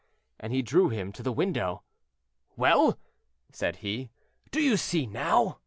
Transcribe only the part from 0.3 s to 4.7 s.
and he drew him to the window. "Well," said he, "do